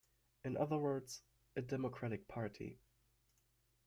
[0.43, 1.21] In other words,
[1.55, 2.79] a democratic party.